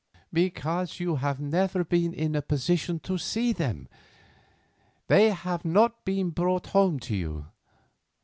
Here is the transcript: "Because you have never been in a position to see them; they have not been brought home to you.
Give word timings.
"Because 0.33 0.99
you 0.99 1.17
have 1.17 1.39
never 1.39 1.83
been 1.83 2.11
in 2.11 2.35
a 2.35 2.41
position 2.41 2.99
to 3.01 3.19
see 3.19 3.53
them; 3.53 3.87
they 5.05 5.29
have 5.29 5.63
not 5.63 6.05
been 6.05 6.31
brought 6.31 6.65
home 6.69 6.99
to 7.01 7.15
you. 7.15 7.45